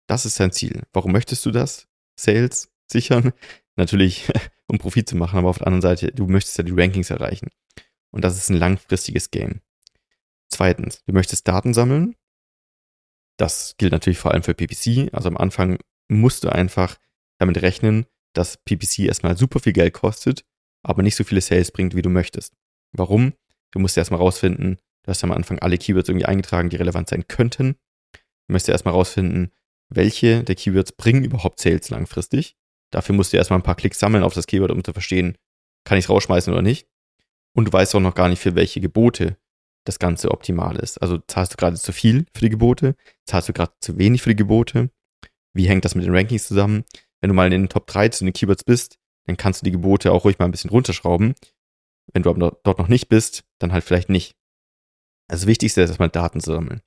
[0.07, 0.83] Das ist dein Ziel.
[0.93, 1.87] Warum möchtest du das?
[2.19, 3.33] Sales sichern?
[3.75, 4.31] Natürlich,
[4.67, 7.49] um Profit zu machen, aber auf der anderen Seite, du möchtest ja die Rankings erreichen.
[8.11, 9.61] Und das ist ein langfristiges Game.
[10.49, 12.15] Zweitens, du möchtest Daten sammeln.
[13.37, 15.13] Das gilt natürlich vor allem für PPC.
[15.13, 15.77] Also am Anfang
[16.07, 16.97] musst du einfach
[17.39, 20.45] damit rechnen, dass PPC erstmal super viel Geld kostet,
[20.83, 22.53] aber nicht so viele Sales bringt, wie du möchtest.
[22.91, 23.33] Warum?
[23.71, 27.27] Du musst erstmal rausfinden, du hast am Anfang alle Keywords irgendwie eingetragen, die relevant sein
[27.27, 27.75] könnten.
[28.13, 29.51] Du möchtest erstmal rausfinden,
[29.89, 32.55] welche der Keywords bringen überhaupt Sales langfristig.
[32.91, 35.37] Dafür musst du erstmal ein paar Klicks sammeln auf das Keyword, um zu verstehen,
[35.83, 36.87] kann ich es rausschmeißen oder nicht.
[37.53, 39.37] Und du weißt auch noch gar nicht, für welche Gebote
[39.85, 41.01] das Ganze optimal ist.
[41.01, 42.95] Also zahlst du gerade zu viel für die Gebote?
[43.25, 44.89] Zahlst du gerade zu wenig für die Gebote?
[45.53, 46.83] Wie hängt das mit den Rankings zusammen?
[47.21, 49.71] Wenn du mal in den Top 3 zu den Keywords bist, dann kannst du die
[49.71, 51.33] Gebote auch ruhig mal ein bisschen runterschrauben.
[52.13, 54.35] Wenn du aber dort noch nicht bist, dann halt vielleicht nicht.
[55.27, 56.81] Also das Wichtigste ist erstmal Daten zu sammeln.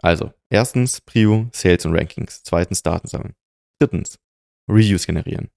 [0.00, 2.44] Also, erstens Prio, Sales und Rankings.
[2.44, 3.34] Zweitens Daten sammeln.
[3.80, 4.20] Drittens,
[4.68, 5.50] Reviews generieren.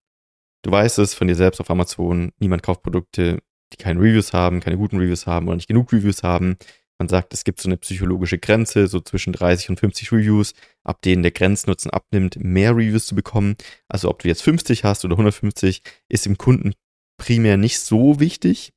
[0.64, 4.60] Du weißt es von dir selbst auf Amazon, niemand kauft Produkte, die keine Reviews haben,
[4.60, 6.58] keine guten Reviews haben oder nicht genug Reviews haben.
[7.00, 10.54] Man sagt, es gibt so eine psychologische Grenze, so zwischen 30 und 50 Reviews,
[10.84, 13.56] ab denen der Grenznutzen abnimmt, mehr Reviews zu bekommen.
[13.88, 16.74] Also ob du jetzt 50 hast oder 150, ist dem Kunden
[17.18, 18.74] primär nicht so wichtig.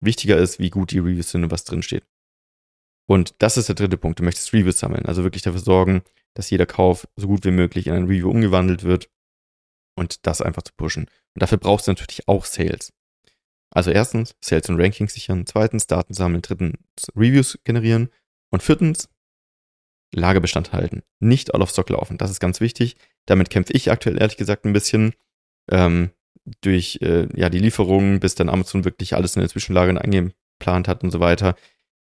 [0.00, 2.04] Wichtiger ist, wie gut die Reviews sind und was drin steht.
[3.08, 4.18] Und das ist der dritte Punkt.
[4.18, 5.06] Du möchtest Reviews sammeln.
[5.06, 6.02] Also wirklich dafür sorgen,
[6.34, 9.08] dass jeder Kauf so gut wie möglich in ein Review umgewandelt wird
[9.96, 11.04] und das einfach zu pushen.
[11.34, 12.92] Und dafür brauchst du natürlich auch Sales.
[13.70, 16.78] Also erstens Sales und Rankings sichern, zweitens Daten sammeln, drittens
[17.14, 18.08] Reviews generieren
[18.50, 19.08] und viertens
[20.14, 21.02] Lagerbestand halten.
[21.20, 22.16] Nicht all of stock laufen.
[22.16, 22.96] Das ist ganz wichtig.
[23.26, 25.12] Damit kämpfe ich aktuell ehrlich gesagt ein bisschen.
[25.70, 26.10] Ähm,
[26.62, 31.02] durch äh, ja, die Lieferungen, bis dann Amazon wirklich alles in den Zwischenlagern eingeplant hat
[31.02, 31.54] und so weiter.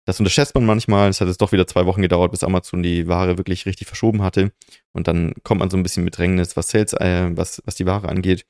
[0.05, 1.09] Das unterschätzt man manchmal.
[1.09, 4.21] Es hat jetzt doch wieder zwei Wochen gedauert, bis Amazon die Ware wirklich richtig verschoben
[4.21, 4.53] hatte.
[4.93, 7.85] Und dann kommt man so ein bisschen mit Drängnis, was Sales, äh, was, was die
[7.85, 8.45] Ware angeht.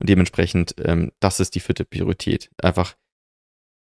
[0.00, 2.50] Und dementsprechend, ähm, das ist die vierte Priorität.
[2.62, 2.96] Einfach,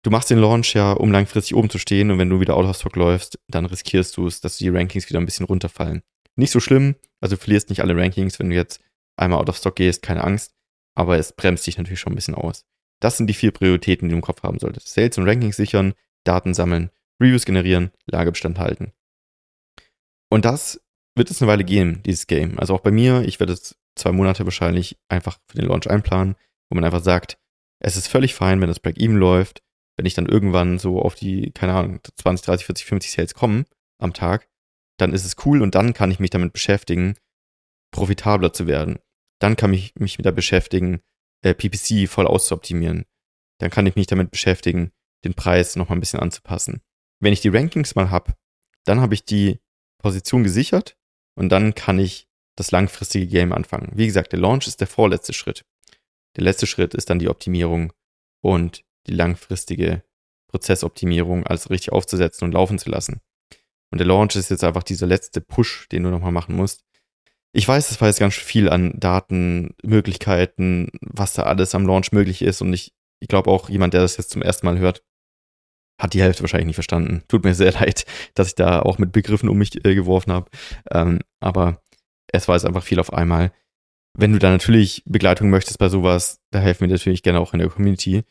[0.03, 2.11] du machst den Launch ja, um langfristig oben zu stehen.
[2.11, 5.09] Und wenn du wieder out of stock läufst, dann riskierst du es, dass die Rankings
[5.09, 6.01] wieder ein bisschen runterfallen.
[6.35, 6.95] Nicht so schlimm.
[7.21, 8.81] Also du verlierst nicht alle Rankings, wenn du jetzt
[9.17, 10.53] einmal out of stock gehst, keine Angst.
[10.95, 12.65] Aber es bremst dich natürlich schon ein bisschen aus.
[12.99, 14.89] Das sind die vier Prioritäten, die du im Kopf haben solltest.
[14.89, 15.93] Sales und Rankings sichern,
[16.25, 16.89] Daten sammeln,
[17.21, 18.91] Reviews generieren, Lagerbestand halten.
[20.29, 20.81] Und das
[21.15, 22.59] wird es eine Weile gehen, dieses Game.
[22.59, 26.35] Also auch bei mir, ich werde es zwei Monate wahrscheinlich einfach für den Launch einplanen,
[26.69, 27.37] wo man einfach sagt,
[27.79, 29.61] es ist völlig fein, wenn das Break-Even läuft,
[29.97, 33.65] wenn ich dann irgendwann so auf die, keine Ahnung, 20, 30, 40, 50 Sales komme
[33.99, 34.49] am Tag,
[34.97, 37.15] dann ist es cool und dann kann ich mich damit beschäftigen,
[37.91, 38.99] profitabler zu werden.
[39.39, 41.01] Dann kann ich mich wieder beschäftigen,
[41.41, 43.05] äh, PPC voll auszuoptimieren.
[43.59, 44.91] Dann kann ich mich damit beschäftigen,
[45.25, 46.81] den Preis nochmal ein bisschen anzupassen.
[47.19, 48.35] Wenn ich die Rankings mal habe,
[48.85, 49.59] dann habe ich die
[50.01, 50.97] Position gesichert
[51.35, 52.28] und dann kann ich
[52.59, 53.91] das langfristige Game anfangen.
[53.93, 55.65] Wie gesagt, der Launch ist der vorletzte Schritt.
[56.35, 57.93] Der letzte Schritt ist dann die Optimierung
[58.41, 60.03] und die langfristige
[60.47, 63.21] Prozessoptimierung alles richtig aufzusetzen und laufen zu lassen.
[63.91, 66.83] Und der Launch ist jetzt einfach dieser letzte Push, den du nochmal machen musst.
[67.51, 72.43] Ich weiß, das war jetzt ganz viel an Datenmöglichkeiten, was da alles am Launch möglich
[72.43, 72.61] ist.
[72.61, 75.03] Und ich, ich glaube auch, jemand, der das jetzt zum ersten Mal hört,
[75.99, 77.23] hat die Hälfte wahrscheinlich nicht verstanden.
[77.27, 80.49] Tut mir sehr leid, dass ich da auch mit Begriffen um mich äh, geworfen habe.
[80.91, 81.81] Ähm, aber
[82.31, 83.51] es war jetzt einfach viel auf einmal.
[84.17, 87.59] Wenn du da natürlich Begleitung möchtest bei sowas, da helfen wir natürlich gerne auch in
[87.59, 88.23] der Community.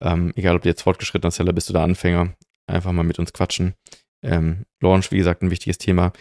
[0.00, 2.34] Ähm, egal, ob du jetzt fortgeschrittener Seller bist oder Anfänger,
[2.66, 3.74] einfach mal mit uns quatschen.
[4.22, 6.12] Ähm, Launch, wie gesagt, ein wichtiges Thema.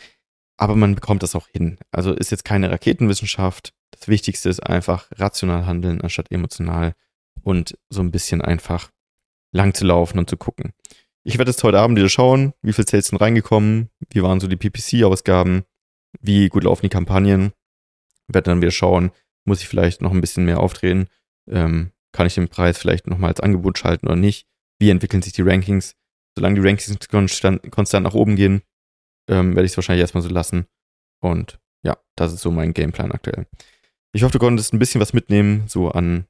[0.57, 1.77] Aber man bekommt das auch hin.
[1.91, 3.73] Also ist jetzt keine Raketenwissenschaft.
[3.91, 6.93] Das Wichtigste ist einfach rational handeln anstatt emotional
[7.41, 8.91] und so ein bisschen einfach
[9.51, 10.73] lang zu laufen und zu gucken.
[11.23, 14.47] Ich werde jetzt heute Abend wieder schauen, wie viel Sales sind reingekommen, wie waren so
[14.47, 15.63] die PPC-Ausgaben,
[16.21, 17.53] wie gut laufen die Kampagnen.
[18.27, 19.11] Werde dann wieder schauen,
[19.45, 21.07] muss ich vielleicht noch ein bisschen mehr aufdrehen,
[21.49, 24.47] ähm, kann ich den Preis vielleicht nochmal als Angebot schalten oder nicht,
[24.79, 25.95] wie entwickeln sich die Rankings.
[26.37, 28.61] Solange die Rankings konstant, konstant nach oben gehen,
[29.29, 30.65] ähm, werde ich es wahrscheinlich erstmal so lassen.
[31.21, 33.47] Und ja, das ist so mein Gameplan aktuell.
[34.13, 36.25] Ich hoffe, du konntest ein bisschen was mitnehmen, so an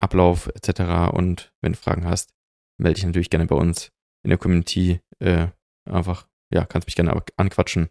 [0.00, 1.12] Ablauf etc.
[1.12, 2.32] Und wenn du Fragen hast,
[2.78, 3.90] melde dich natürlich gerne bei uns
[4.22, 5.00] in der Community.
[5.18, 5.48] Äh,
[5.84, 7.90] einfach, ja, kannst mich gerne anquatschen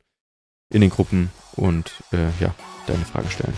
[0.73, 2.53] in den Gruppen und äh, ja,
[2.87, 3.53] deine Fragen stellen.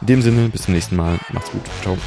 [0.00, 1.18] In dem Sinne, bis zum nächsten Mal.
[1.32, 1.62] Macht's gut.
[1.82, 1.98] Ciao.